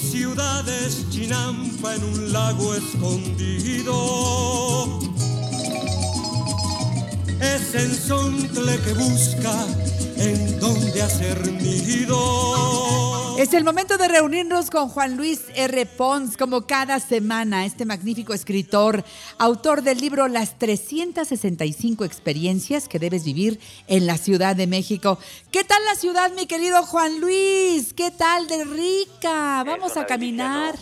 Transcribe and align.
ciudad 0.00 0.66
es 0.68 1.08
Chinampa 1.10 1.94
en 1.94 2.04
un 2.04 2.32
lago 2.32 2.74
escondido. 2.74 3.94
Es 7.40 7.74
ensontle 7.74 8.78
que 8.80 8.94
busca 8.94 9.66
en 10.16 10.58
dónde 10.60 11.02
hacer 11.02 11.52
nido. 11.52 13.19
Es 13.40 13.54
el 13.54 13.64
momento 13.64 13.96
de 13.96 14.06
reunirnos 14.06 14.68
con 14.68 14.90
Juan 14.90 15.16
Luis 15.16 15.46
R. 15.56 15.86
Pons, 15.86 16.36
como 16.36 16.66
cada 16.66 17.00
semana, 17.00 17.64
este 17.64 17.86
magnífico 17.86 18.34
escritor, 18.34 19.02
autor 19.38 19.80
del 19.80 19.96
libro 19.96 20.28
Las 20.28 20.58
365 20.58 22.04
experiencias 22.04 22.86
que 22.86 22.98
debes 22.98 23.24
vivir 23.24 23.58
en 23.86 24.06
la 24.06 24.18
Ciudad 24.18 24.56
de 24.56 24.66
México. 24.66 25.18
¿Qué 25.50 25.64
tal 25.64 25.82
la 25.86 25.94
ciudad, 25.94 26.30
mi 26.32 26.46
querido 26.46 26.82
Juan 26.82 27.18
Luis? 27.22 27.94
¿Qué 27.94 28.10
tal 28.10 28.46
de 28.46 28.62
rica? 28.62 29.64
Vamos 29.64 29.96
a 29.96 30.04
caminar. 30.04 30.74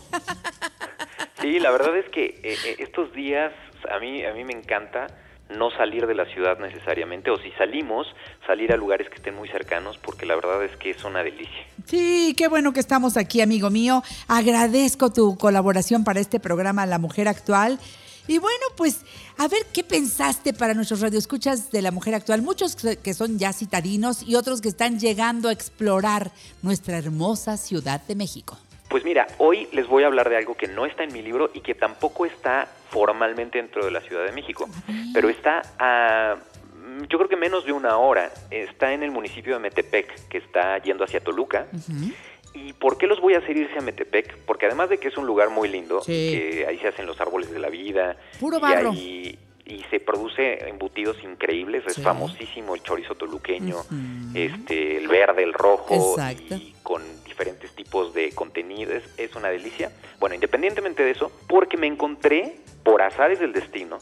Sí, 1.40 1.60
la 1.60 1.70
verdad 1.70 1.96
es 1.96 2.08
que 2.10 2.40
eh, 2.42 2.56
eh, 2.64 2.76
estos 2.80 3.12
días 3.12 3.52
a 3.88 4.00
mí, 4.00 4.24
a 4.24 4.34
mí 4.34 4.42
me 4.42 4.54
encanta 4.54 5.06
no 5.56 5.70
salir 5.70 6.06
de 6.06 6.14
la 6.14 6.26
ciudad 6.26 6.58
necesariamente, 6.58 7.30
o 7.30 7.38
si 7.38 7.50
salimos, 7.52 8.06
salir 8.46 8.72
a 8.72 8.76
lugares 8.76 9.08
que 9.08 9.16
estén 9.16 9.34
muy 9.34 9.48
cercanos, 9.48 9.98
porque 9.98 10.26
la 10.26 10.34
verdad 10.34 10.62
es 10.64 10.76
que 10.76 10.90
es 10.90 11.04
una 11.04 11.22
delicia. 11.22 11.66
Sí, 11.86 12.34
qué 12.36 12.48
bueno 12.48 12.72
que 12.72 12.80
estamos 12.80 13.16
aquí, 13.16 13.40
amigo 13.40 13.70
mío. 13.70 14.02
Agradezco 14.26 15.10
tu 15.10 15.36
colaboración 15.38 16.04
para 16.04 16.20
este 16.20 16.40
programa 16.40 16.86
La 16.86 16.98
Mujer 16.98 17.28
Actual. 17.28 17.78
Y 18.26 18.36
bueno, 18.36 18.66
pues 18.76 19.06
a 19.38 19.48
ver 19.48 19.64
qué 19.72 19.82
pensaste 19.82 20.52
para 20.52 20.74
nuestros 20.74 21.00
radioescuchas 21.00 21.70
de 21.70 21.80
la 21.80 21.90
mujer 21.90 22.14
actual, 22.14 22.42
muchos 22.42 22.76
que 22.76 23.14
son 23.14 23.38
ya 23.38 23.54
citadinos 23.54 24.22
y 24.22 24.34
otros 24.34 24.60
que 24.60 24.68
están 24.68 25.00
llegando 25.00 25.48
a 25.48 25.52
explorar 25.52 26.30
nuestra 26.60 26.98
hermosa 26.98 27.56
Ciudad 27.56 28.02
de 28.06 28.16
México. 28.16 28.58
Pues 28.88 29.04
mira, 29.04 29.26
hoy 29.38 29.68
les 29.72 29.86
voy 29.86 30.04
a 30.04 30.06
hablar 30.06 30.30
de 30.30 30.36
algo 30.36 30.56
que 30.56 30.66
no 30.66 30.86
está 30.86 31.04
en 31.04 31.12
mi 31.12 31.22
libro 31.22 31.50
y 31.52 31.60
que 31.60 31.74
tampoco 31.74 32.24
está 32.24 32.68
formalmente 32.90 33.58
dentro 33.58 33.84
de 33.84 33.90
la 33.90 34.00
Ciudad 34.00 34.24
de 34.24 34.32
México, 34.32 34.68
pero 35.12 35.28
está 35.28 35.62
a, 35.78 36.36
yo 37.08 37.18
creo 37.18 37.28
que 37.28 37.36
menos 37.36 37.64
de 37.64 37.72
una 37.72 37.98
hora. 37.98 38.30
Está 38.50 38.92
en 38.92 39.02
el 39.02 39.10
municipio 39.10 39.54
de 39.54 39.60
Metepec, 39.60 40.28
que 40.28 40.38
está 40.38 40.78
yendo 40.78 41.04
hacia 41.04 41.20
Toluca. 41.20 41.66
¿Y 42.54 42.72
por 42.72 42.98
qué 42.98 43.06
los 43.06 43.20
voy 43.20 43.34
a 43.34 43.38
hacer 43.38 43.56
irse 43.56 43.78
a 43.78 43.82
Metepec? 43.82 44.38
Porque 44.46 44.66
además 44.66 44.88
de 44.88 44.98
que 44.98 45.08
es 45.08 45.16
un 45.16 45.26
lugar 45.26 45.50
muy 45.50 45.68
lindo, 45.68 46.00
que 46.04 46.64
ahí 46.68 46.78
se 46.78 46.88
hacen 46.88 47.06
los 47.06 47.20
árboles 47.20 47.50
de 47.50 47.58
la 47.58 47.68
vida, 47.68 48.16
Puro 48.40 48.58
barro. 48.58 48.92
Y, 48.92 49.38
y 49.64 49.84
se 49.90 50.00
produce 50.00 50.66
embutidos 50.66 51.22
increíbles, 51.22 51.84
es 51.86 52.02
famosísimo 52.02 52.74
el 52.74 52.82
chorizo 52.82 53.14
toluqueño, 53.14 53.76
este, 54.34 54.96
el 54.96 55.08
verde, 55.08 55.42
el 55.42 55.52
rojo, 55.52 56.16
y 56.50 56.74
con 56.82 57.02
tipos 57.88 58.12
de 58.12 58.32
contenidos, 58.32 59.02
es 59.16 59.34
una 59.34 59.48
delicia. 59.48 59.90
Bueno, 60.20 60.34
independientemente 60.34 61.02
de 61.02 61.10
eso, 61.10 61.32
porque 61.48 61.78
me 61.78 61.86
encontré, 61.86 62.56
por 62.84 63.00
azares 63.02 63.40
del 63.40 63.52
destino, 63.52 63.98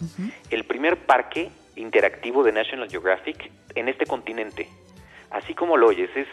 el 0.50 0.64
primer 0.64 0.96
parque 1.06 1.50
interactivo 1.76 2.42
de 2.42 2.52
National 2.52 2.90
Geographic 2.90 3.50
en 3.74 3.88
este 3.88 4.06
continente. 4.06 4.68
Así 5.30 5.54
como 5.54 5.76
lo 5.76 5.88
oyes, 5.88 6.10
es, 6.16 6.26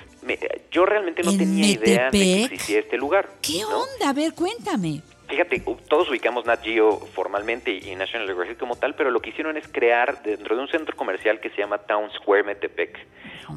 yo 0.72 0.86
realmente 0.86 1.24
no 1.24 1.36
tenía 1.36 1.68
idea 1.68 2.10
de 2.12 2.20
que 2.20 2.44
existía 2.44 2.80
este 2.80 2.98
lugar. 2.98 3.30
¿Qué 3.42 3.64
onda? 3.66 4.10
A 4.10 4.14
ver, 4.14 4.34
cuéntame. 4.34 5.02
Fíjate, 5.28 5.64
todos 5.88 6.10
ubicamos 6.10 6.46
Nat 6.46 6.64
Geo 6.64 7.00
formalmente 7.14 7.72
y 7.72 7.96
National 7.96 8.28
Geographic 8.28 8.58
como 8.58 8.76
tal, 8.76 8.96
pero 8.96 9.10
lo 9.10 9.20
que 9.20 9.30
hicieron 9.30 9.58
es 9.58 9.68
crear 9.68 10.22
dentro 10.22 10.56
de 10.56 10.62
un 10.62 10.68
centro 10.68 10.96
comercial 10.96 11.40
que 11.40 11.50
se 11.52 11.58
llama 11.58 11.80
Town 11.80 12.12
Square 12.12 12.44
Metepec, 12.44 13.00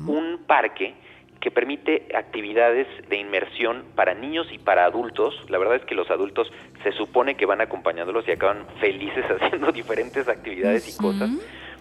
un 0.07 0.45
parque 0.47 0.95
que 1.47 1.53
permite 1.53 2.09
actividades 2.13 2.89
de 3.09 3.19
inmersión 3.19 3.85
para 3.95 4.15
niños 4.15 4.49
y 4.51 4.59
para 4.59 4.85
adultos. 4.85 5.33
La 5.49 5.59
verdad 5.59 5.77
es 5.77 5.85
que 5.85 5.95
los 5.95 6.11
adultos 6.11 6.53
se 6.83 6.91
supone 6.91 7.37
que 7.37 7.47
van 7.47 7.61
acompañándolos 7.61 8.27
y 8.27 8.33
acaban 8.33 8.67
felices 8.81 9.25
haciendo 9.31 9.71
diferentes 9.71 10.27
actividades 10.27 10.93
y 10.93 11.01
cosas. 11.01 11.31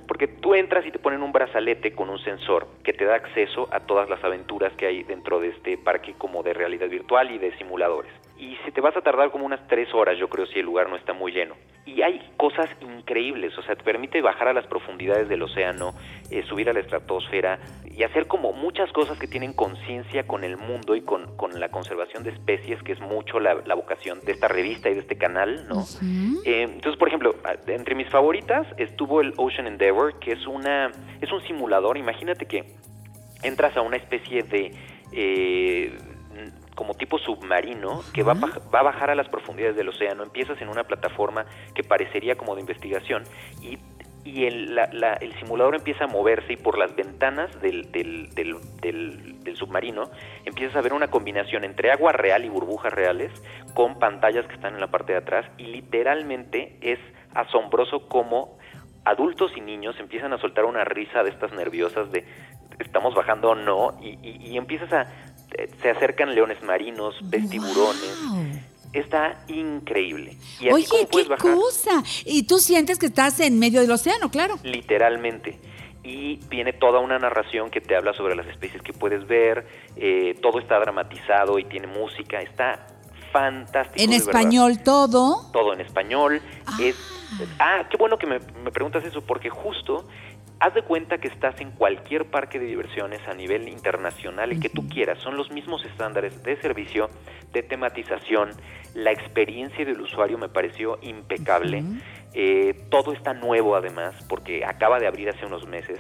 Porque 0.08 0.28
tú 0.28 0.54
entras 0.54 0.86
y 0.86 0.92
te 0.92 1.00
ponen 1.00 1.24
un 1.24 1.32
brazalete 1.32 1.94
con 1.94 2.12
un 2.12 2.20
sensor 2.20 2.68
que 2.84 2.94
te 2.94 3.06
da 3.06 3.16
acceso 3.16 3.68
a 3.72 3.80
todas 3.80 4.08
las 4.08 4.24
aventuras 4.24 4.72
que 4.74 4.86
hay 4.86 5.02
dentro 5.02 5.40
de 5.40 5.48
este 5.48 5.80
parque 5.80 6.14
como 6.16 6.44
de 6.44 6.54
realidad 6.54 6.88
virtual 6.88 7.32
y 7.32 7.40
de 7.40 7.58
simuladores 7.58 8.12
y 8.38 8.58
si 8.66 8.72
te 8.72 8.82
vas 8.82 8.96
a 8.98 9.02
tardar 9.02 9.32
como 9.32 9.46
unas 9.46 9.66
tres 9.68 9.94
horas, 9.94 10.18
yo 10.18 10.28
creo, 10.28 10.46
si 10.46 10.60
el 10.60 10.66
lugar 10.66 10.90
no 10.90 10.98
está 10.98 11.14
muy 11.14 11.32
lleno. 11.32 11.56
Y 11.86 12.02
hay 12.02 12.20
cosas 12.36 12.70
increíbles, 12.82 13.58
o 13.58 13.62
sea, 13.62 13.76
te 13.76 13.84
permite 13.84 14.22
bajar 14.22 14.50
a 14.50 14.54
las 14.54 14.68
profundidades 14.68 15.30
del 15.30 15.42
océano, 15.44 15.94
eh, 16.30 16.44
subir 16.44 16.70
a 16.70 16.74
la 16.74 16.82
estratosfera 16.82 17.60
y 17.90 18.04
hacer 18.04 18.28
como 18.28 18.52
muchas 18.52 18.92
cosas 18.92 19.18
que 19.18 19.28
tienen 19.28 19.54
conciencia 19.54 20.28
con 20.28 20.44
el 20.44 20.58
mundo 20.58 20.96
y 20.96 21.02
con, 21.02 21.26
la 21.58 21.70
conservación 21.70 22.24
de 22.24 22.32
especies, 22.32 22.82
que 22.84 22.92
es 22.92 23.00
mucho 23.00 23.40
la, 23.40 23.54
vocación 23.76 24.20
de 24.22 24.34
esta 24.34 24.48
revista 24.48 24.90
y 24.90 24.96
de 24.96 25.00
este 25.00 25.18
canal, 25.18 25.68
¿no? 25.70 25.86
Eh, 26.44 26.64
entonces, 26.64 26.98
por 26.98 27.08
ejemplo, 27.08 27.36
entre 27.68 27.96
mis 27.96 28.10
favoritas 28.10 28.68
estuvo 28.78 29.22
el 29.22 29.34
Ocean 29.38 29.68
Endeavor, 29.68 30.20
que 30.20 30.34
es, 30.34 30.46
una, 30.48 30.92
es 31.22 31.32
un 31.32 31.42
simulador, 31.44 31.98
imagínate 31.98 32.46
que 32.46 32.66
entras 33.44 33.78
a 33.78 33.82
una 33.82 33.98
especie 33.98 34.44
de... 34.44 34.74
Eh, 35.14 35.98
como 36.76 36.94
tipo 36.94 37.18
submarino 37.18 38.02
que 38.14 38.22
va, 38.24 38.34
va 38.34 38.80
a 38.80 38.84
bajar 38.84 39.10
a 39.10 39.16
las 39.16 39.30
profundidades 39.30 39.76
del 39.76 39.90
océano. 39.90 40.24
Empiezas 40.24 40.62
en 40.62 40.70
una 40.70 40.84
plataforma 40.84 41.46
que 41.74 41.84
parecería 41.84 42.36
como 42.36 42.54
de 42.56 42.62
investigación 42.62 43.24
y, 43.62 43.80
y 44.26 44.46
el, 44.46 44.78
el 44.78 45.34
simulador 45.40 45.76
empieza 45.76 46.04
a 46.04 46.08
moverse 46.08 46.54
y 46.54 46.58
por 46.58 46.78
las 46.78 46.96
ventanas 46.96 47.62
del, 47.62 47.92
del, 47.92 48.30
del, 48.34 48.58
del, 48.82 49.56
submarino 49.56 50.10
empiezas 50.44 50.76
a 50.76 50.82
ver 50.82 50.92
una 50.92 51.08
combinación 51.08 51.64
entre 51.64 51.92
agua 51.92 52.12
real 52.12 52.44
y 52.44 52.50
burbujas 52.50 52.92
reales 52.92 53.32
con 53.74 54.00
pantallas 54.00 54.46
que 54.48 54.56
están 54.56 54.74
en 54.74 54.82
la 54.82 54.88
parte 54.88 55.14
de 55.14 55.20
atrás 55.20 55.46
y 55.58 55.68
literalmente 55.68 56.78
es 56.82 57.00
asombroso 57.34 58.10
como 58.10 58.58
adultos 59.06 59.52
y 59.56 59.62
niños 59.62 59.96
empiezan 60.00 60.34
a 60.34 60.40
soltar 60.40 60.66
una 60.66 60.84
risa 60.84 61.24
de 61.24 61.30
estas 61.30 61.54
nerviosas 61.54 62.12
de 62.12 62.26
estamos 62.80 63.14
bajando 63.16 63.52
o 63.52 63.56
no 63.56 63.98
y, 64.02 64.18
y 64.22 64.58
empiezas 64.58 64.92
a 64.92 65.35
se 65.82 65.90
acercan 65.90 66.34
leones 66.34 66.62
marinos, 66.64 67.16
ves 67.24 67.50
tiburones. 67.50 68.18
Está 68.94 69.44
increíble. 69.50 70.38
¿Y 70.60 70.70
Oye, 70.72 70.86
qué 71.12 71.28
cosa. 71.36 72.02
Y 72.24 72.44
tú 72.44 72.60
sientes 72.60 72.98
que 72.98 73.08
estás 73.08 73.40
en 73.42 73.60
medio 73.60 73.82
del 73.82 73.92
océano, 73.92 74.32
claro. 74.32 74.58
Literalmente. 74.64 75.60
Y 76.04 76.38
viene 76.50 76.72
toda 76.72 77.00
una 77.00 77.20
narración 77.20 77.70
que 77.70 77.82
te 77.82 77.96
habla 77.96 78.14
sobre 78.14 78.36
las 78.36 78.48
especies 78.48 78.82
que 78.82 78.94
puedes 78.94 79.28
ver. 79.28 79.68
Eh, 79.98 80.38
todo 80.42 80.60
está 80.60 80.80
dramatizado 80.80 81.60
y 81.60 81.66
tiene 81.66 81.88
música. 81.88 82.40
Está 82.40 82.88
fantástico. 83.34 84.02
¿En 84.02 84.14
español 84.14 84.82
todo? 84.82 85.50
Todo 85.52 85.74
en 85.74 85.82
español. 85.82 86.42
Ah. 86.66 86.78
Es, 86.80 86.96
ah, 87.60 87.88
qué 87.90 87.98
bueno 87.98 88.18
que 88.18 88.28
me, 88.28 88.40
me 88.64 88.72
preguntas 88.72 89.04
eso, 89.04 89.22
porque 89.22 89.50
justo 89.50 90.08
haz 90.60 90.74
de 90.74 90.82
cuenta 90.84 91.18
que 91.18 91.28
estás 91.28 91.60
en 91.62 91.72
cualquier 91.72 92.26
parque 92.26 92.60
de 92.60 92.66
diversiones 92.66 93.22
a 93.28 93.34
nivel 93.34 93.68
internacional, 93.68 94.52
el 94.52 94.60
que 94.60 94.70
tú 94.70 94.88
quieras, 94.88 95.20
son 95.20 95.38
los 95.38 95.52
mismos 95.52 95.84
estándares 95.86 96.44
de 96.44 96.56
servicio, 96.58 97.10
de 97.52 97.64
tematización, 97.64 98.52
la 98.94 99.12
experiencia 99.12 99.86
del 99.86 100.00
usuario 100.02 100.38
me 100.38 100.50
pareció 100.50 100.98
impecable, 101.02 101.84
eh, 102.34 102.74
todo 102.90 103.14
está 103.14 103.34
nuevo 103.34 103.76
además, 103.76 104.16
porque 104.28 104.66
acaba 104.66 105.00
de 105.00 105.08
abrir 105.08 105.30
hace 105.30 105.46
unos 105.46 105.68
meses. 105.68 106.00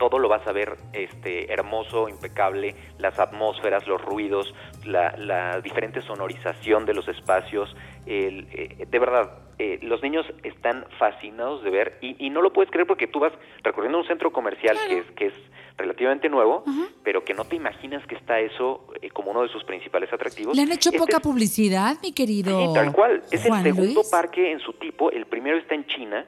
Todo 0.00 0.18
lo 0.18 0.28
vas 0.28 0.46
a 0.46 0.52
ver 0.52 0.78
este, 0.94 1.52
hermoso, 1.52 2.08
impecable, 2.08 2.74
las 2.98 3.18
atmósferas, 3.18 3.86
los 3.86 4.02
ruidos, 4.02 4.52
la, 4.84 5.60
diferente 5.62 6.00
sonorización 6.00 6.86
de 6.86 6.94
los 6.94 7.06
espacios. 7.06 7.76
Eh, 8.06 8.86
de 8.90 8.98
verdad, 8.98 9.30
eh, 9.58 9.78
los 9.82 10.02
niños 10.02 10.24
están 10.42 10.86
fascinados 10.98 11.62
de 11.62 11.68
ver 11.68 11.98
y, 12.00 12.30
no 12.30 12.40
lo 12.40 12.50
puedes 12.50 12.70
creer 12.70 12.86
porque 12.86 13.06
tú 13.06 13.20
vas 13.20 13.34
recorriendo 13.62 13.98
un 13.98 14.06
centro 14.06 14.32
comercial 14.32 14.74
que 14.88 15.00
es 15.00 15.06
que 15.10 15.26
es 15.26 15.34
relativamente 15.76 16.30
nuevo, 16.30 16.64
pero 17.02 17.24
que 17.24 17.34
no 17.34 17.44
te 17.44 17.56
imaginas 17.56 18.06
que 18.06 18.14
está 18.14 18.40
eso 18.40 18.86
eh, 19.02 19.10
como 19.10 19.32
uno 19.32 19.42
de 19.42 19.48
sus 19.48 19.62
principales 19.64 20.10
atractivos. 20.14 20.56
Le 20.56 20.62
han 20.62 20.72
hecho 20.72 20.90
poca 20.92 21.20
publicidad, 21.20 21.98
mi 22.02 22.12
querido. 22.12 22.68
Sí, 22.68 22.72
tal 22.72 22.92
cual. 22.92 23.22
Es 23.30 23.44
el 23.44 23.62
segundo 23.62 24.00
parque 24.10 24.50
en 24.50 24.60
su 24.60 24.72
tipo. 24.72 25.10
El 25.10 25.26
primero 25.26 25.58
está 25.58 25.74
en 25.74 25.86
China 25.86 26.24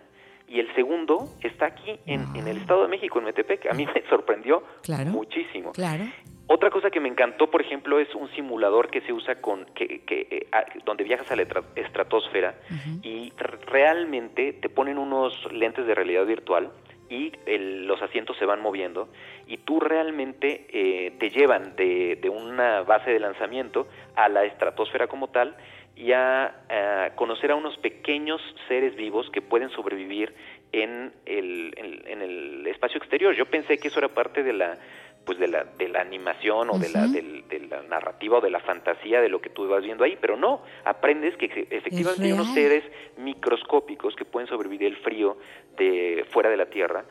y 0.52 0.60
el 0.60 0.72
segundo 0.74 1.30
está 1.40 1.66
aquí 1.66 1.98
en, 2.04 2.26
en, 2.36 2.46
el 2.46 2.58
Estado 2.58 2.82
de 2.82 2.88
México, 2.88 3.18
en 3.18 3.24
Metepec. 3.24 3.66
A 3.70 3.74
mí 3.74 3.86
me 3.86 4.02
sorprendió 4.10 4.62
muchísimo. 5.06 5.72
Claro. 5.72 6.04
Otra 6.46 6.68
cosa 6.68 6.90
que 6.90 7.00
me 7.00 7.08
encantó, 7.08 7.50
por 7.50 7.62
ejemplo, 7.62 7.98
es 7.98 8.14
un 8.14 8.28
simulador 8.32 8.90
que 8.90 9.00
se 9.00 9.12
usa 9.14 9.36
con 9.36 9.64
que, 9.74 10.02
eh, 10.06 10.46
donde 10.84 11.04
viajas 11.04 11.30
a 11.30 11.36
la 11.36 11.46
estratosfera 11.76 12.56
y 13.02 13.32
realmente 13.66 14.52
te 14.52 14.68
ponen 14.68 14.98
unos 14.98 15.32
lentes 15.50 15.86
de 15.86 15.94
realidad 15.94 16.26
virtual 16.26 16.70
y 17.08 17.32
los 17.46 18.02
asientos 18.02 18.36
se 18.38 18.44
van 18.44 18.60
moviendo 18.60 19.08
y 19.46 19.58
tú 19.58 19.80
realmente 19.80 20.66
eh, 20.68 21.12
te 21.18 21.30
llevan 21.30 21.74
de, 21.76 22.18
de, 22.20 22.28
una 22.28 22.82
base 22.82 23.10
de 23.10 23.20
lanzamiento 23.20 23.86
a 24.16 24.28
la 24.28 24.44
estratosfera 24.44 25.06
como 25.06 25.28
tal 25.28 25.56
y 25.96 26.12
a, 26.12 27.12
conocer 27.14 27.50
a 27.50 27.54
unos 27.54 27.76
pequeños 27.78 28.40
seres 28.68 28.96
vivos 28.96 29.28
que 29.30 29.42
pueden 29.42 29.70
sobrevivir 29.70 30.34
en 30.72 31.12
el, 31.26 31.74
en, 32.06 32.22
el 32.22 32.66
espacio 32.66 32.98
exterior. 32.98 33.34
Yo 33.34 33.46
pensé 33.46 33.78
que 33.78 33.88
eso 33.88 33.98
era 33.98 34.08
parte 34.08 34.42
de 34.42 34.52
la 34.52 34.78
pues 35.24 35.38
de 35.38 35.46
la, 35.46 35.62
de 35.62 35.88
la 35.88 36.00
animación 36.00 36.68
o 36.70 36.78
de, 36.78 36.88
la, 36.88 37.06
de 37.06 37.60
la 37.70 37.82
narrativa 37.84 38.38
o 38.38 38.40
de 38.40 38.50
la 38.50 38.58
fantasía 38.58 39.20
de 39.20 39.28
lo 39.28 39.40
que 39.40 39.50
tú 39.50 39.68
vas 39.68 39.84
viendo 39.84 40.02
ahí, 40.02 40.18
pero 40.20 40.36
no, 40.36 40.62
aprendes 40.84 41.36
que 41.36 41.48
efe- 41.48 41.66
efectivamente 41.70 42.24
hay 42.24 42.32
unos 42.32 42.52
seres 42.54 42.82
microscópicos 43.18 44.16
que 44.16 44.24
pueden 44.24 44.48
sobrevivir 44.48 44.88
el 44.88 44.96
frío 44.96 45.36
de 45.76 46.26
fuera 46.30 46.50
de 46.50 46.56
la 46.56 46.66
Tierra. 46.66 47.04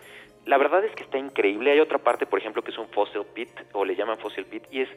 La 0.46 0.58
verdad 0.58 0.84
es 0.84 0.94
que 0.94 1.04
está 1.04 1.20
increíble. 1.20 1.72
Hay 1.72 1.80
otra 1.80 2.00
parte, 2.00 2.26
por 2.26 2.40
ejemplo, 2.40 2.64
que 2.64 2.72
es 2.72 2.78
un 2.78 2.90
fossil 2.90 3.22
pit, 3.34 3.50
o 3.74 3.86
le 3.86 3.96
llaman 3.96 4.18
fossil 4.18 4.46
pit, 4.46 4.64
y 4.72 4.82
es 4.82 4.90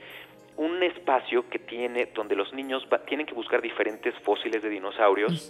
un 0.56 0.83
espacio 0.83 1.49
que 1.49 1.59
tiene 1.59 2.06
donde 2.15 2.37
los 2.37 2.53
niños 2.53 2.87
va- 2.93 3.05
tienen 3.05 3.27
que 3.27 3.35
buscar 3.35 3.61
diferentes 3.61 4.15
fósiles 4.23 4.62
de 4.62 4.69
dinosaurios 4.69 5.49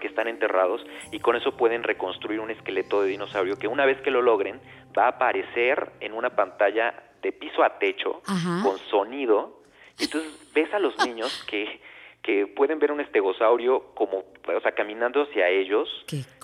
que 0.00 0.06
están 0.08 0.26
enterrados 0.28 0.84
y 1.12 1.20
con 1.20 1.36
eso 1.36 1.56
pueden 1.56 1.82
reconstruir 1.82 2.40
un 2.40 2.50
esqueleto 2.50 3.02
de 3.02 3.08
dinosaurio 3.08 3.58
que 3.58 3.68
una 3.68 3.84
vez 3.86 4.00
que 4.00 4.10
lo 4.10 4.22
logren 4.22 4.60
va 4.98 5.04
a 5.04 5.08
aparecer 5.08 5.92
en 6.00 6.12
una 6.12 6.30
pantalla 6.30 6.94
de 7.22 7.30
piso 7.32 7.62
a 7.62 7.78
techo 7.78 8.20
Ajá. 8.26 8.62
con 8.64 8.78
sonido. 8.78 9.62
Entonces 10.00 10.50
ves 10.54 10.72
a 10.74 10.78
los 10.80 10.96
niños 11.06 11.44
que, 11.48 11.80
que 12.22 12.46
pueden 12.48 12.78
ver 12.80 12.90
un 12.90 13.00
estegosaurio 13.00 13.94
como, 13.94 14.24
o 14.46 14.60
sea, 14.60 14.72
caminando 14.72 15.22
hacia 15.22 15.48
ellos, 15.48 15.88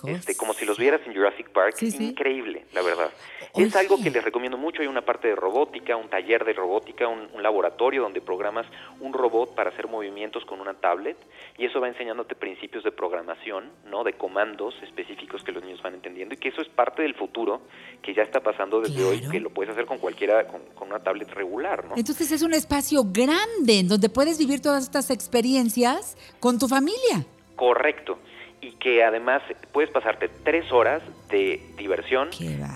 este, 0.06 0.36
como 0.36 0.54
si 0.54 0.64
los 0.64 0.78
vieras 0.78 1.00
en 1.06 1.14
Jurassic 1.14 1.50
Park. 1.50 1.74
Sí, 1.76 1.90
sí. 1.90 2.08
Increíble, 2.08 2.66
la 2.72 2.82
verdad. 2.82 3.10
Oye. 3.52 3.66
Es 3.66 3.76
algo 3.76 4.00
que 4.00 4.10
les 4.10 4.22
recomiendo 4.22 4.56
mucho. 4.56 4.82
Hay 4.82 4.88
una 4.88 5.02
parte 5.02 5.28
de 5.28 5.34
robótica, 5.34 5.96
un 5.96 6.08
taller 6.08 6.44
de 6.44 6.52
robótica, 6.52 7.08
un, 7.08 7.28
un 7.32 7.42
laboratorio 7.42 8.02
donde 8.02 8.20
programas 8.20 8.66
un 9.00 9.12
robot 9.12 9.54
para 9.54 9.70
hacer 9.70 9.88
movimientos 9.88 10.44
con 10.44 10.60
una 10.60 10.74
tablet 10.74 11.16
y 11.56 11.64
eso 11.64 11.80
va 11.80 11.88
enseñándote 11.88 12.34
principios 12.34 12.84
de 12.84 12.92
programación, 12.92 13.70
¿no? 13.86 14.04
De 14.04 14.12
comandos 14.12 14.74
específicos 14.82 15.42
que 15.42 15.52
los 15.52 15.64
niños 15.64 15.82
van 15.82 15.94
entendiendo 15.94 16.34
y 16.34 16.38
que 16.38 16.48
eso 16.48 16.60
es 16.60 16.68
parte 16.68 17.02
del 17.02 17.14
futuro 17.14 17.62
que 18.02 18.14
ya 18.14 18.22
está 18.22 18.40
pasando 18.40 18.80
desde 18.80 19.02
hoy, 19.04 19.20
que 19.28 19.40
lo 19.40 19.50
puedes 19.50 19.72
hacer 19.72 19.86
con 19.86 19.98
cualquiera, 19.98 20.46
con, 20.46 20.62
con 20.74 20.88
una 20.88 21.00
tablet 21.00 21.30
regular, 21.32 21.84
¿no? 21.84 21.96
Entonces 21.96 22.30
es 22.30 22.42
un 22.42 22.54
espacio 22.54 23.02
grande 23.04 23.80
en 23.80 23.88
donde 23.88 24.08
puedes 24.08 24.38
vivir 24.38 24.60
todas 24.60 24.84
estas 24.84 25.10
experiencias 25.10 26.16
con 26.40 26.58
tu 26.58 26.68
familia. 26.68 27.26
Correcto. 27.58 28.18
Y 28.60 28.72
que 28.72 29.04
además 29.04 29.42
puedes 29.72 29.90
pasarte 29.90 30.28
tres 30.44 30.72
horas 30.72 31.02
de 31.28 31.60
diversión, 31.76 32.30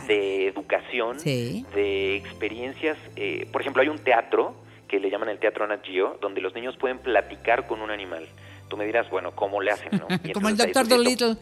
de 0.06 0.46
educación, 0.48 1.18
Sí. 1.18 1.64
de 1.74 2.16
experiencias. 2.16 2.98
eh, 3.16 3.48
por 3.50 3.62
ejemplo, 3.62 3.80
hay 3.82 3.88
un 3.88 3.98
teatro 3.98 4.54
que 4.88 5.00
le 5.00 5.08
llaman 5.10 5.30
el 5.30 5.38
Teatro 5.38 5.66
Nat 5.66 5.82
Geo, 5.86 6.18
donde 6.20 6.40
los 6.42 6.54
niños 6.54 6.76
pueden 6.76 6.98
platicar 6.98 7.66
con 7.66 7.80
un 7.80 7.90
animal. 7.90 8.28
Tú 8.68 8.76
me 8.76 8.84
dirás, 8.84 9.08
bueno, 9.10 9.32
¿cómo 9.34 9.60
le 9.62 9.70
hacen? 9.70 9.90
no? 9.92 10.06
Como 10.34 10.48
el 10.50 10.56
doctor 10.56 10.86
Dolittle. 10.86 11.36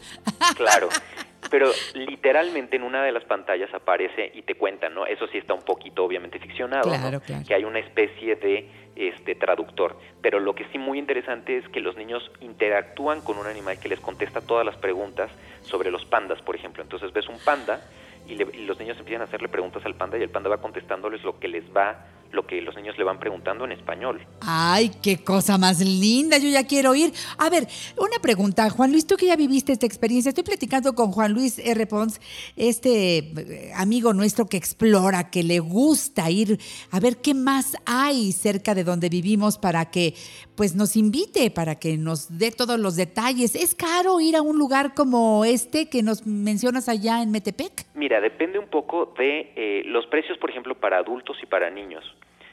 Claro. 0.55 0.87
Pero 1.51 1.69
literalmente 1.93 2.77
en 2.77 2.83
una 2.83 3.03
de 3.03 3.11
las 3.11 3.25
pantallas 3.25 3.71
aparece 3.73 4.31
y 4.33 4.41
te 4.41 4.55
cuentan, 4.55 4.95
¿no? 4.95 5.05
Eso 5.05 5.27
sí 5.27 5.37
está 5.37 5.53
un 5.53 5.63
poquito 5.63 6.05
obviamente 6.05 6.39
ficcionado, 6.39 6.89
¿no? 6.89 6.97
Claro, 6.97 7.19
claro. 7.19 7.43
Que 7.45 7.53
hay 7.53 7.65
una 7.65 7.79
especie 7.79 8.37
de 8.37 8.69
este 8.95 9.35
traductor. 9.35 9.99
Pero 10.21 10.39
lo 10.39 10.55
que 10.55 10.65
sí 10.71 10.77
muy 10.77 10.97
interesante 10.97 11.57
es 11.57 11.67
que 11.67 11.81
los 11.81 11.97
niños 11.97 12.31
interactúan 12.39 13.21
con 13.21 13.37
un 13.37 13.47
animal 13.47 13.79
que 13.79 13.89
les 13.89 13.99
contesta 13.99 14.41
todas 14.41 14.65
las 14.65 14.77
preguntas 14.77 15.29
sobre 15.61 15.91
los 15.91 16.05
pandas, 16.05 16.41
por 16.41 16.55
ejemplo. 16.55 16.81
Entonces 16.81 17.11
ves 17.11 17.27
un 17.27 17.37
panda 17.39 17.81
y, 18.27 18.35
le- 18.35 18.47
y 18.55 18.65
los 18.65 18.77
niños 18.79 18.97
empiezan 18.99 19.21
a 19.21 19.25
hacerle 19.25 19.49
preguntas 19.49 19.83
al 19.85 19.95
panda 19.95 20.17
y 20.17 20.21
el 20.23 20.29
panda 20.29 20.49
va 20.49 20.61
contestándoles 20.61 21.23
lo 21.23 21.39
que 21.39 21.47
les 21.47 21.63
va, 21.75 22.05
lo 22.31 22.47
que 22.47 22.61
los 22.61 22.75
niños 22.77 22.97
le 22.97 23.03
van 23.03 23.19
preguntando 23.19 23.65
en 23.65 23.73
español. 23.73 24.25
Ay, 24.39 24.89
qué 25.01 25.17
cosa 25.21 25.57
más 25.57 25.79
linda, 25.81 26.37
yo 26.37 26.47
ya 26.49 26.65
quiero 26.65 26.95
ir. 26.95 27.11
A 27.37 27.49
ver, 27.49 27.67
una 27.97 28.19
pregunta, 28.21 28.69
Juan 28.69 28.91
Luis, 28.91 29.05
tú 29.05 29.17
que 29.17 29.25
ya 29.27 29.35
viviste 29.35 29.73
esta 29.73 29.85
experiencia, 29.85 30.29
estoy 30.29 30.45
platicando 30.45 30.93
con 30.95 31.11
Juan 31.11 31.33
Luis 31.33 31.59
R. 31.59 31.85
Pons, 31.87 32.21
este 32.55 33.17
eh, 33.17 33.71
amigo 33.75 34.13
nuestro 34.13 34.45
que 34.45 34.57
explora, 34.57 35.29
que 35.29 35.43
le 35.43 35.59
gusta 35.59 36.29
ir 36.29 36.59
a 36.91 36.99
ver 36.99 37.17
qué 37.17 37.33
más 37.33 37.75
hay 37.85 38.31
cerca 38.31 38.75
de 38.75 38.83
donde 38.83 39.09
vivimos 39.09 39.57
para 39.57 39.91
que 39.91 40.13
pues 40.55 40.75
nos 40.75 40.95
invite, 40.95 41.49
para 41.51 41.75
que 41.75 41.97
nos 41.97 42.37
dé 42.37 42.51
todos 42.51 42.79
los 42.79 42.95
detalles. 42.95 43.55
¿Es 43.55 43.73
caro 43.75 44.19
ir 44.21 44.35
a 44.35 44.41
un 44.41 44.57
lugar 44.57 44.93
como 44.93 45.43
este 45.43 45.89
que 45.89 46.03
nos 46.03 46.25
mencionas 46.25 46.87
allá 46.87 47.21
en 47.23 47.31
Metepec? 47.31 47.87
Mira, 47.95 48.10
depende 48.19 48.59
un 48.59 48.67
poco 48.67 49.13
de 49.17 49.53
eh, 49.55 49.83
los 49.85 50.05
precios, 50.07 50.37
por 50.39 50.49
ejemplo, 50.49 50.75
para 50.79 50.97
adultos 50.97 51.37
y 51.41 51.45
para 51.45 51.69
niños. 51.69 52.03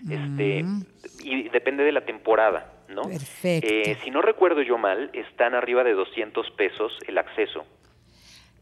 Este, 0.09 0.65
y 1.25 1.49
depende 1.49 1.83
de 1.83 1.91
la 1.91 2.05
temporada, 2.05 2.73
¿no? 2.89 3.03
Perfecto. 3.03 3.67
Eh, 3.69 3.99
si 4.05 4.11
no 4.13 4.23
recuerdo 4.23 4.63
yo 4.63 4.79
mal, 4.79 5.11
están 5.13 5.55
arriba 5.57 5.83
de 5.83 5.95
200 5.95 6.49
pesos 6.53 6.93
el 7.09 7.19
acceso. 7.19 7.65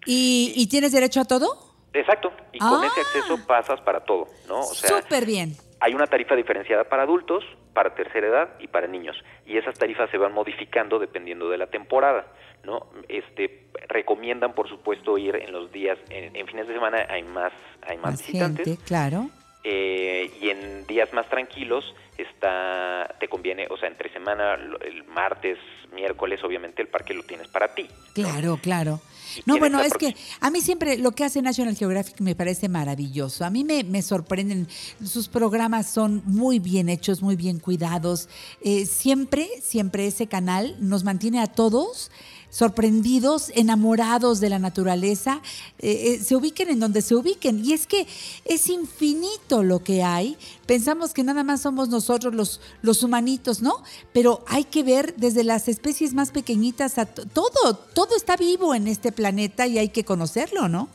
¿Y, 0.06 0.52
y 0.56 0.66
tienes 0.68 0.92
derecho 0.92 1.20
a 1.20 1.24
todo? 1.26 1.46
Exacto. 1.92 2.32
Y 2.52 2.58
con 2.58 2.82
Ah. 2.82 2.86
ese 2.86 3.00
acceso 3.00 3.46
pasas 3.46 3.80
para 3.82 4.00
todo, 4.04 4.28
¿no? 4.48 4.60
O 4.60 4.64
sea, 4.74 5.02
Súper 5.02 5.26
bien. 5.26 5.56
Hay 5.86 5.94
una 5.94 6.08
tarifa 6.08 6.34
diferenciada 6.34 6.82
para 6.82 7.04
adultos, 7.04 7.44
para 7.72 7.94
tercera 7.94 8.26
edad 8.26 8.48
y 8.58 8.66
para 8.66 8.88
niños. 8.88 9.16
Y 9.46 9.56
esas 9.56 9.78
tarifas 9.78 10.10
se 10.10 10.18
van 10.18 10.32
modificando 10.32 10.98
dependiendo 10.98 11.48
de 11.48 11.58
la 11.58 11.68
temporada, 11.68 12.26
¿no? 12.64 12.88
Este, 13.08 13.68
recomiendan, 13.86 14.52
por 14.52 14.68
supuesto, 14.68 15.16
ir 15.16 15.36
en 15.36 15.52
los 15.52 15.70
días, 15.70 15.96
en, 16.10 16.34
en 16.34 16.46
fines 16.48 16.66
de 16.66 16.74
semana 16.74 17.06
hay 17.08 17.22
más, 17.22 17.52
hay 17.82 17.98
más, 17.98 18.18
visitantes. 18.18 18.80
claro. 18.80 19.30
Eh, 19.62 20.28
y 20.40 20.50
en 20.50 20.65
días 20.96 21.12
más 21.12 21.28
tranquilos 21.28 21.84
está 22.16 23.14
te 23.20 23.28
conviene, 23.28 23.66
o 23.70 23.76
sea, 23.76 23.88
entre 23.88 24.10
semana, 24.10 24.54
el 24.54 25.04
martes, 25.04 25.58
miércoles, 25.92 26.42
obviamente 26.42 26.80
el 26.80 26.88
parque 26.88 27.12
lo 27.12 27.22
tienes 27.22 27.48
para 27.48 27.74
ti. 27.74 27.86
Claro, 28.14 28.58
claro. 28.62 29.00
No, 29.44 29.58
bueno, 29.58 29.82
es 29.82 29.92
que 29.92 30.16
a 30.40 30.50
mí 30.50 30.62
siempre 30.62 30.96
lo 30.96 31.12
que 31.12 31.24
hace 31.24 31.42
National 31.42 31.76
Geographic 31.76 32.20
me 32.20 32.34
parece 32.34 32.70
maravilloso. 32.70 33.44
A 33.44 33.50
mí 33.50 33.62
me, 33.62 33.84
me 33.84 34.00
sorprenden, 34.00 34.66
sus 35.04 35.28
programas 35.28 35.90
son 35.90 36.22
muy 36.24 36.58
bien 36.58 36.88
hechos, 36.88 37.20
muy 37.20 37.36
bien 37.36 37.58
cuidados. 37.58 38.30
Eh, 38.62 38.86
siempre, 38.86 39.46
siempre 39.60 40.06
ese 40.06 40.26
canal 40.26 40.76
nos 40.80 41.04
mantiene 41.04 41.40
a 41.40 41.46
todos 41.46 42.10
sorprendidos, 42.56 43.52
enamorados 43.54 44.40
de 44.40 44.48
la 44.48 44.58
naturaleza, 44.58 45.42
eh, 45.78 46.14
eh, 46.14 46.18
se 46.20 46.34
ubiquen 46.34 46.70
en 46.70 46.80
donde 46.80 47.02
se 47.02 47.14
ubiquen. 47.14 47.62
Y 47.62 47.74
es 47.74 47.86
que 47.86 48.06
es 48.46 48.70
infinito 48.70 49.62
lo 49.62 49.80
que 49.80 50.02
hay. 50.02 50.38
Pensamos 50.64 51.12
que 51.12 51.22
nada 51.22 51.44
más 51.44 51.60
somos 51.60 51.90
nosotros 51.90 52.34
los, 52.34 52.62
los 52.80 53.02
humanitos, 53.02 53.60
¿no? 53.60 53.84
Pero 54.14 54.42
hay 54.46 54.64
que 54.64 54.82
ver 54.82 55.14
desde 55.16 55.44
las 55.44 55.68
especies 55.68 56.14
más 56.14 56.30
pequeñitas 56.30 56.96
a 56.96 57.04
to- 57.04 57.26
todo, 57.26 57.76
todo 57.92 58.16
está 58.16 58.36
vivo 58.36 58.74
en 58.74 58.88
este 58.88 59.12
planeta 59.12 59.66
y 59.66 59.78
hay 59.78 59.90
que 59.90 60.04
conocerlo, 60.04 60.66
¿no? 60.66 60.88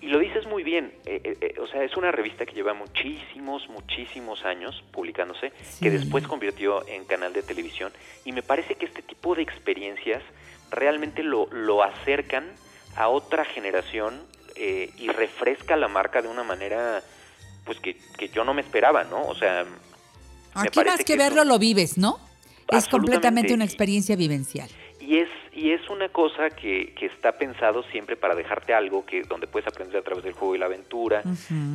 Y 0.00 0.08
lo 0.08 0.18
dices 0.18 0.46
muy 0.48 0.64
bien, 0.64 0.92
eh, 1.06 1.54
o 1.62 1.66
sea, 1.68 1.82
es 1.84 1.96
una 1.96 2.10
revista 2.10 2.44
que 2.44 2.52
lleva 2.52 2.74
muchísimos, 2.74 3.62
muchísimos 3.70 4.44
años 4.44 4.82
publicándose, 4.92 5.52
que 5.80 5.90
después 5.90 6.26
convirtió 6.26 6.86
en 6.88 7.04
canal 7.04 7.32
de 7.32 7.42
televisión, 7.42 7.90
y 8.24 8.32
me 8.32 8.42
parece 8.42 8.74
que 8.74 8.84
este 8.84 9.00
tipo 9.00 9.34
de 9.34 9.42
experiencias 9.42 10.22
realmente 10.74 11.22
lo, 11.22 11.46
lo 11.52 11.82
acercan 11.82 12.44
a 12.96 13.08
otra 13.08 13.44
generación 13.44 14.20
eh, 14.56 14.90
y 14.98 15.08
refresca 15.08 15.76
la 15.76 15.88
marca 15.88 16.22
de 16.22 16.28
una 16.28 16.44
manera 16.44 17.02
pues 17.64 17.80
que, 17.80 17.96
que 18.18 18.28
yo 18.28 18.44
no 18.44 18.54
me 18.54 18.60
esperaba, 18.62 19.04
¿no? 19.04 19.22
O 19.26 19.34
sea, 19.34 19.64
Aquí 20.54 20.78
más 20.84 20.98
que 20.98 21.04
que 21.04 21.16
verlo 21.16 21.42
eso- 21.42 21.48
lo 21.50 21.58
vives, 21.58 21.98
¿no? 21.98 22.18
Es 22.70 22.88
completamente 22.88 23.52
una 23.52 23.64
experiencia 23.64 24.16
vivencial. 24.16 24.68
Y 25.00 25.18
es, 25.18 25.28
y 25.52 25.72
es 25.72 25.88
una 25.90 26.08
cosa 26.08 26.48
que, 26.50 26.94
que 26.98 27.06
está 27.06 27.32
pensado 27.32 27.82
siempre 27.90 28.16
para 28.16 28.34
dejarte 28.34 28.72
algo 28.72 29.04
que 29.04 29.22
donde 29.22 29.46
puedes 29.46 29.66
aprender 29.68 29.98
a 29.98 30.02
través 30.02 30.24
del 30.24 30.32
juego 30.32 30.54
y 30.54 30.58
la 30.58 30.66
aventura 30.66 31.22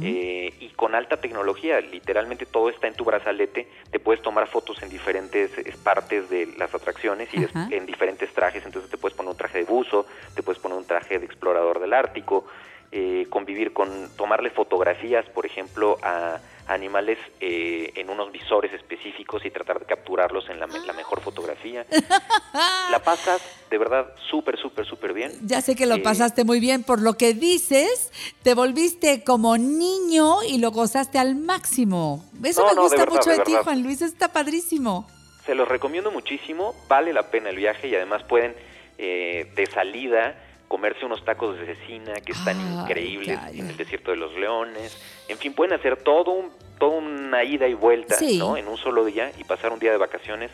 eh, 0.02 0.52
y 0.60 0.69
con 0.80 0.96
alta 0.96 1.18
tecnología. 1.18 1.82
Literalmente 1.82 2.46
todo 2.46 2.70
está 2.70 2.88
en 2.88 2.94
tu 2.94 3.04
brazalete. 3.04 3.68
Te 3.92 4.00
puedes 4.00 4.22
tomar 4.22 4.48
fotos 4.48 4.82
en 4.82 4.88
diferentes 4.88 5.52
eh, 5.58 5.76
partes 5.84 6.30
de 6.30 6.46
las 6.58 6.74
atracciones 6.74 7.28
y 7.34 7.44
Ajá. 7.44 7.68
en 7.70 7.86
diferentes 7.86 8.34
trajes. 8.34 8.66
Entonces 8.66 8.90
te 8.90 8.96
puedes 8.96 9.14
poner 9.18 9.32
un 9.32 9.36
traje 9.36 9.58
de 9.58 9.66
buzo, 9.66 10.06
te 10.36 10.42
puedes 10.42 10.62
poner 10.62 10.78
un 10.78 10.86
traje 10.86 11.20
de 11.20 11.26
explorador 11.26 11.82
del 11.82 11.92
Ártico, 11.92 12.46
eh, 12.94 13.28
convivir 13.30 13.74
con, 13.74 14.10
tomarle 14.16 14.52
fotografías, 14.52 15.26
por 15.26 15.46
ejemplo, 15.46 15.98
a 16.02 16.40
animales 16.70 17.18
eh, 17.40 17.92
en 17.96 18.10
unos 18.10 18.32
visores 18.32 18.72
específicos 18.74 19.44
y 19.46 19.50
tratar 19.52 19.80
de 19.80 19.86
capturarlos 19.86 20.50
en 20.50 20.60
la, 20.60 20.68
me- 20.68 20.80
la 20.86 20.94
mejor 20.94 21.22
fotografía. 21.22 21.86
La 22.92 23.00
pasas 23.04 23.42
de 23.70 23.78
verdad 23.78 24.08
súper, 24.30 24.58
súper, 24.58 24.86
súper 24.86 25.14
bien. 25.14 25.32
Ya 25.44 25.62
sé 25.62 25.76
que 25.76 25.86
lo 25.86 25.96
Eh, 25.96 26.00
pasaste 26.00 26.44
muy 26.44 26.60
bien 26.60 26.84
por 26.84 27.02
lo 27.02 27.14
que 27.16 27.34
dices, 27.34 28.12
te 28.42 28.54
volviste 28.56 29.24
como 29.24 29.58
niño 29.58 30.42
y 30.44 30.58
lo 30.58 30.72
gozaste 30.72 31.20
al 31.20 31.36
máximo. 31.36 32.26
Eso 32.44 32.62
No, 32.62 32.68
me 32.70 32.74
no, 32.76 32.82
de 32.82 32.88
gusta 32.88 32.98
verdad, 32.98 33.14
mucho 33.14 33.30
de, 33.30 33.38
de 33.38 33.44
ti. 33.44 33.54
Juan 33.64 33.84
Luis, 33.84 34.02
está 34.02 34.32
padrísimo. 34.34 35.08
Se 35.46 35.54
los 35.56 35.68
recomiendo 35.68 36.12
muchísimo, 36.12 36.76
vale 36.88 37.14
la 37.14 37.30
pena 37.32 37.50
el 37.50 37.56
viaje 37.58 37.88
y 37.88 37.96
además 37.96 38.24
pueden 38.24 38.56
eh, 38.98 39.52
de 39.56 39.66
salida 39.68 40.36
comerse 40.70 41.04
unos 41.04 41.26
tacos 41.26 41.60
de 41.60 41.66
cecina 41.66 42.14
que 42.24 42.32
están 42.32 42.56
increíbles 42.62 43.38
en 43.52 43.70
el 43.70 43.76
desierto 43.76 44.12
de 44.12 44.18
los 44.18 44.34
leones. 44.36 44.98
En 45.28 45.38
fin, 45.38 45.54
pueden 45.54 45.74
hacer 45.74 45.98
todo 45.98 46.32
un, 46.32 46.52
toda 46.78 46.96
una 46.98 47.44
ida 47.44 47.68
y 47.68 47.74
vuelta 47.74 48.16
Sí. 48.16 48.38
¿no? 48.38 48.56
en 48.56 48.68
un 48.70 48.78
solo 48.78 49.04
día 49.04 49.32
y 49.38 49.44
pasar 49.44 49.74
un 49.74 49.80
día 49.80 49.92
de 49.92 49.98
vacaciones 49.98 50.52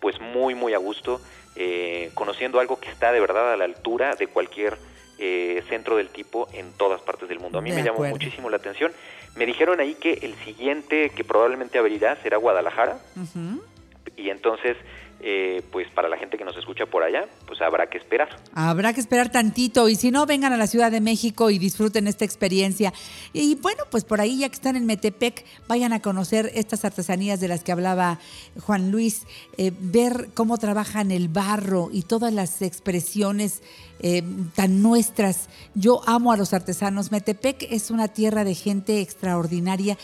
pues 0.00 0.20
muy, 0.20 0.54
muy 0.54 0.72
a 0.72 0.78
gusto, 0.78 1.20
eh, 1.56 2.10
conociendo 2.14 2.60
algo 2.60 2.78
que 2.78 2.88
está 2.90 3.10
de 3.12 3.18
verdad 3.20 3.52
a 3.52 3.56
la 3.56 3.64
altura 3.64 4.14
de 4.14 4.28
cualquier 4.28 4.78
eh, 5.18 5.64
centro 5.68 5.96
del 5.96 6.10
tipo 6.10 6.48
en 6.52 6.72
todas 6.74 7.00
partes 7.00 7.28
del 7.28 7.40
mundo. 7.40 7.58
A 7.58 7.62
mí 7.62 7.70
De 7.70 7.76
me 7.76 7.82
llamó 7.82 8.04
muchísimo 8.04 8.48
la 8.50 8.58
atención. 8.58 8.92
Me 9.34 9.46
dijeron 9.46 9.80
ahí 9.80 9.94
que 9.96 10.12
el 10.22 10.34
siguiente 10.44 11.10
que 11.10 11.24
probablemente 11.24 11.78
abrirá 11.78 12.16
será 12.22 12.36
Guadalajara. 12.36 12.98
Y 14.16 14.30
entonces 14.30 14.76
eh, 15.20 15.62
pues 15.72 15.88
para 15.88 16.08
la 16.08 16.18
gente 16.18 16.36
que 16.36 16.44
nos 16.44 16.56
escucha 16.56 16.86
por 16.86 17.02
allá, 17.02 17.26
pues 17.46 17.60
habrá 17.62 17.88
que 17.88 17.98
esperar. 17.98 18.28
Habrá 18.54 18.92
que 18.92 19.00
esperar 19.00 19.30
tantito 19.30 19.88
y 19.88 19.96
si 19.96 20.10
no, 20.10 20.26
vengan 20.26 20.52
a 20.52 20.56
la 20.56 20.66
Ciudad 20.66 20.90
de 20.90 21.00
México 21.00 21.50
y 21.50 21.58
disfruten 21.58 22.06
esta 22.06 22.24
experiencia. 22.24 22.92
Y 23.32 23.54
bueno, 23.56 23.84
pues 23.90 24.04
por 24.04 24.20
ahí 24.20 24.40
ya 24.40 24.48
que 24.48 24.54
están 24.54 24.76
en 24.76 24.84
Metepec, 24.84 25.44
vayan 25.68 25.92
a 25.92 26.00
conocer 26.00 26.50
estas 26.54 26.84
artesanías 26.84 27.40
de 27.40 27.48
las 27.48 27.64
que 27.64 27.72
hablaba 27.72 28.18
Juan 28.60 28.90
Luis, 28.90 29.26
eh, 29.56 29.72
ver 29.78 30.28
cómo 30.34 30.58
trabajan 30.58 31.10
el 31.10 31.28
barro 31.28 31.88
y 31.90 32.02
todas 32.02 32.32
las 32.32 32.60
expresiones 32.60 33.62
eh, 34.00 34.22
tan 34.54 34.82
nuestras. 34.82 35.48
Yo 35.74 36.02
amo 36.06 36.32
a 36.32 36.36
los 36.36 36.52
artesanos. 36.52 37.10
Metepec 37.10 37.66
es 37.70 37.90
una 37.90 38.08
tierra 38.08 38.44
de 38.44 38.54
gente 38.54 39.00
extraordinaria 39.00 39.96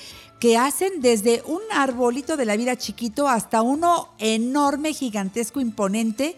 que 0.43 0.57
hacen 0.57 1.01
desde 1.01 1.41
un 1.47 1.61
arbolito 1.71 2.37
de 2.37 2.45
la 2.45 2.57
vida 2.57 2.75
chiquito 2.75 3.29
hasta 3.29 3.63
uno 3.63 4.09
enorme, 4.19 4.93
gigantesco, 4.93 5.61
imponente. 5.61 6.37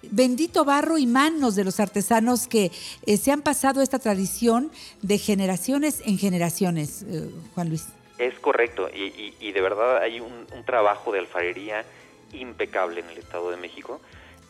Bendito 0.00 0.64
barro 0.64 0.96
y 0.96 1.06
manos 1.06 1.54
de 1.54 1.62
los 1.62 1.78
artesanos 1.78 2.48
que 2.48 2.70
eh, 3.04 3.18
se 3.18 3.30
han 3.30 3.42
pasado 3.42 3.82
esta 3.82 3.98
tradición 3.98 4.72
de 5.02 5.18
generaciones 5.18 6.00
en 6.06 6.16
generaciones, 6.16 7.02
eh, 7.02 7.28
Juan 7.54 7.68
Luis. 7.68 7.88
Es 8.16 8.38
correcto, 8.38 8.88
y, 8.88 9.52
de 9.52 9.60
verdad 9.60 9.98
hay 9.98 10.20
un, 10.20 10.46
trabajo 10.64 11.12
de 11.12 11.18
alfarería 11.18 11.84
impecable 12.32 13.00
en 13.00 13.10
el 13.10 13.18
Estado 13.18 13.50
de 13.50 13.58
México. 13.58 14.00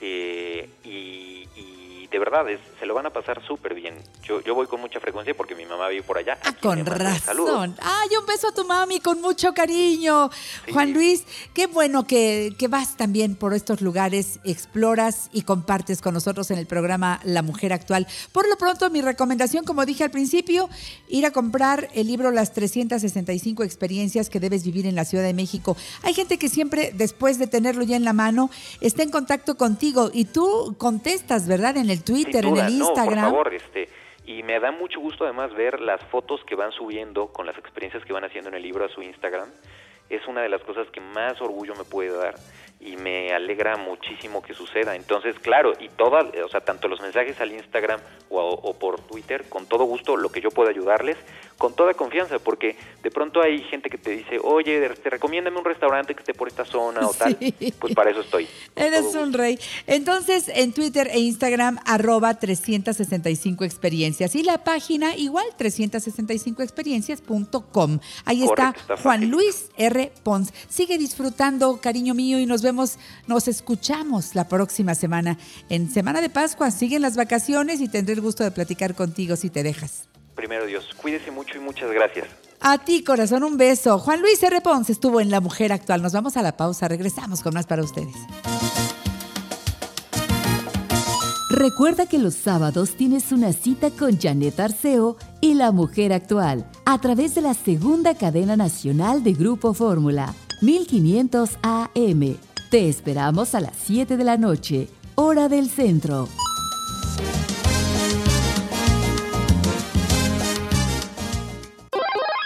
Eh, 0.00 0.68
y 0.84 1.91
de 2.12 2.18
verdad, 2.18 2.48
es, 2.50 2.60
se 2.78 2.84
lo 2.84 2.94
van 2.94 3.06
a 3.06 3.10
pasar 3.10 3.42
súper 3.44 3.74
bien. 3.74 3.94
Yo, 4.22 4.42
yo 4.42 4.54
voy 4.54 4.66
con 4.66 4.80
mucha 4.80 5.00
frecuencia 5.00 5.34
porque 5.34 5.54
mi 5.54 5.64
mamá 5.64 5.88
vive 5.88 6.02
por 6.02 6.18
allá. 6.18 6.38
Ah, 6.44 6.54
con 6.60 6.84
razón. 6.84 7.74
Ay, 7.80 8.08
un 8.20 8.26
beso 8.26 8.48
a 8.48 8.52
tu 8.52 8.66
mami 8.66 9.00
con 9.00 9.20
mucho 9.22 9.54
cariño. 9.54 10.30
Juan 10.70 10.92
Luis, 10.92 11.24
qué 11.54 11.66
bueno 11.66 12.06
que, 12.06 12.54
que, 12.58 12.68
vas 12.68 12.98
también 12.98 13.34
por 13.34 13.54
estos 13.54 13.80
lugares, 13.80 14.40
exploras 14.44 15.30
y 15.32 15.42
compartes 15.42 16.02
con 16.02 16.12
nosotros 16.12 16.50
en 16.50 16.58
el 16.58 16.66
programa 16.66 17.18
La 17.24 17.40
Mujer 17.40 17.72
Actual. 17.72 18.06
Por 18.30 18.46
lo 18.46 18.56
pronto, 18.58 18.90
mi 18.90 19.00
recomendación, 19.00 19.64
como 19.64 19.86
dije 19.86 20.04
al 20.04 20.10
principio, 20.10 20.68
ir 21.08 21.24
a 21.24 21.30
comprar 21.30 21.88
el 21.94 22.08
libro 22.08 22.30
Las 22.30 22.52
365 22.52 23.62
experiencias 23.62 24.28
que 24.28 24.38
debes 24.38 24.64
vivir 24.64 24.86
en 24.86 24.94
la 24.94 25.06
Ciudad 25.06 25.24
de 25.24 25.32
México. 25.32 25.78
Hay 26.02 26.12
gente 26.12 26.38
que 26.38 26.50
siempre, 26.50 26.92
después 26.94 27.38
de 27.38 27.46
tenerlo 27.46 27.84
ya 27.84 27.96
en 27.96 28.04
la 28.04 28.12
mano, 28.12 28.50
está 28.82 29.02
en 29.02 29.10
contacto 29.10 29.56
contigo 29.56 30.10
y 30.12 30.26
tú 30.26 30.74
contestas, 30.76 31.46
¿verdad? 31.46 31.78
En 31.78 31.88
el 31.88 32.01
Twitter, 32.02 32.44
en 32.44 32.56
el 32.56 32.68
Instagram. 32.70 33.30
por 33.30 33.44
favor, 33.44 33.54
este, 33.54 33.88
y 34.24 34.42
me 34.42 34.58
da 34.60 34.70
mucho 34.70 35.00
gusto 35.00 35.24
además 35.24 35.52
ver 35.54 35.80
las 35.80 36.02
fotos 36.04 36.42
que 36.44 36.54
van 36.54 36.72
subiendo 36.72 37.28
con 37.28 37.46
las 37.46 37.58
experiencias 37.58 38.04
que 38.04 38.12
van 38.12 38.24
haciendo 38.24 38.50
en 38.50 38.56
el 38.56 38.62
libro 38.62 38.84
a 38.84 38.88
su 38.88 39.02
Instagram. 39.02 39.48
Es 40.08 40.26
una 40.26 40.42
de 40.42 40.48
las 40.48 40.62
cosas 40.62 40.88
que 40.90 41.00
más 41.00 41.40
orgullo 41.40 41.74
me 41.74 41.84
puede 41.84 42.16
dar 42.16 42.34
y 42.84 42.96
me 42.96 43.32
alegra 43.32 43.76
muchísimo 43.76 44.42
que 44.42 44.54
suceda. 44.54 44.96
Entonces, 44.96 45.38
claro, 45.38 45.72
y 45.78 45.88
toda, 45.88 46.28
o 46.44 46.48
sea, 46.48 46.60
tanto 46.60 46.88
los 46.88 47.00
mensajes 47.00 47.40
al 47.40 47.52
Instagram 47.52 48.00
o, 48.28 48.74
por 48.74 49.00
Twitter, 49.00 49.44
con 49.48 49.66
todo 49.66 49.84
gusto, 49.84 50.16
lo 50.16 50.30
que 50.30 50.40
yo 50.40 50.50
pueda 50.50 50.70
ayudarles, 50.70 51.16
con 51.58 51.76
toda 51.76 51.92
confianza, 51.94 52.38
porque 52.38 52.76
de 53.02 53.10
pronto 53.10 53.42
hay 53.42 53.62
gente 53.64 53.90
que 53.90 53.98
te 53.98 54.10
dice, 54.10 54.38
oye, 54.42 54.88
te 54.88 55.10
recomiéndame 55.10 55.58
un 55.58 55.64
restaurante 55.64 56.14
que 56.14 56.20
esté 56.20 56.32
por 56.34 56.46
esta 56.48 56.64
zona 56.64 57.06
o 57.06 57.12
tal, 57.12 57.36
pues 57.78 57.94
para 57.94 58.10
eso 58.10 58.22
estoy. 58.22 58.48
Eres 58.74 59.14
un 59.14 59.34
rey. 59.34 59.58
Entonces, 59.86 60.48
en 60.48 60.72
Twitter 60.72 61.08
e 61.12 61.20
Instagram, 61.20 61.78
arroba 61.84 62.38
365 62.38 63.64
experiencias 63.64 64.34
y 64.34 64.42
la 64.42 64.64
página 64.64 65.14
igual, 65.14 65.44
365experiencias.com. 65.58 67.98
Ahí 68.24 68.44
está 68.44 68.74
Juan 69.02 69.30
Luis 69.30 69.68
R. 69.76 70.10
Pons. 70.22 70.54
Sigue 70.68 70.96
disfrutando, 70.98 71.80
cariño 71.80 72.14
mío, 72.14 72.40
y 72.40 72.46
nos 72.46 72.62
vemos 72.62 72.71
nos 72.72 73.48
escuchamos 73.48 74.34
la 74.34 74.48
próxima 74.48 74.94
semana. 74.94 75.38
En 75.68 75.90
Semana 75.90 76.20
de 76.20 76.30
Pascua 76.30 76.70
siguen 76.70 77.02
las 77.02 77.16
vacaciones 77.16 77.80
y 77.80 77.88
tendré 77.88 78.14
el 78.14 78.20
gusto 78.20 78.44
de 78.44 78.50
platicar 78.50 78.94
contigo 78.94 79.36
si 79.36 79.50
te 79.50 79.62
dejas. 79.62 80.08
Primero 80.34 80.66
Dios, 80.66 80.88
cuídese 81.00 81.30
mucho 81.30 81.58
y 81.58 81.60
muchas 81.60 81.90
gracias. 81.90 82.26
A 82.60 82.78
ti, 82.78 83.02
corazón, 83.02 83.42
un 83.42 83.56
beso. 83.56 83.98
Juan 83.98 84.20
Luis 84.20 84.42
R. 84.42 84.60
Ponce 84.60 84.92
estuvo 84.92 85.20
en 85.20 85.30
La 85.30 85.40
Mujer 85.40 85.72
Actual. 85.72 86.00
Nos 86.00 86.12
vamos 86.12 86.36
a 86.36 86.42
la 86.42 86.56
pausa, 86.56 86.88
regresamos 86.88 87.42
con 87.42 87.54
más 87.54 87.66
para 87.66 87.82
ustedes. 87.82 88.14
Recuerda 91.50 92.06
que 92.06 92.18
los 92.18 92.34
sábados 92.34 92.96
tienes 92.96 93.30
una 93.30 93.52
cita 93.52 93.90
con 93.90 94.18
Janet 94.18 94.58
Arceo 94.58 95.18
y 95.40 95.54
La 95.54 95.70
Mujer 95.70 96.12
Actual 96.14 96.66
a 96.86 96.98
través 96.98 97.34
de 97.34 97.42
la 97.42 97.52
segunda 97.52 98.14
cadena 98.14 98.56
nacional 98.56 99.22
de 99.22 99.34
Grupo 99.34 99.74
Fórmula, 99.74 100.34
1500 100.62 101.58
AM. 101.62 102.51
Te 102.72 102.88
esperamos 102.88 103.54
a 103.54 103.60
las 103.60 103.76
7 103.76 104.16
de 104.16 104.24
la 104.24 104.38
noche, 104.38 104.88
hora 105.14 105.50
del 105.50 105.68
centro. 105.68 106.26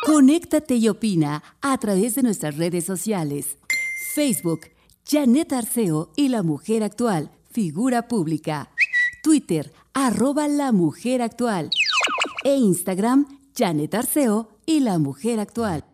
Conéctate 0.04 0.74
y 0.74 0.88
opina 0.88 1.44
a 1.60 1.78
través 1.78 2.16
de 2.16 2.24
nuestras 2.24 2.56
redes 2.56 2.84
sociales. 2.84 3.56
Facebook, 4.14 4.62
Janet 5.08 5.52
Arceo 5.52 6.10
y 6.16 6.28
la 6.28 6.42
Mujer 6.42 6.82
Actual, 6.82 7.30
figura 7.52 8.08
pública. 8.08 8.70
Twitter, 9.22 9.72
arroba 9.94 10.48
la 10.48 10.72
Mujer 10.72 11.22
Actual. 11.22 11.70
E 12.42 12.56
Instagram, 12.56 13.28
Janet 13.56 13.94
Arceo 13.94 14.48
y 14.66 14.80
la 14.80 14.98
Mujer 14.98 15.38
Actual. 15.38 15.84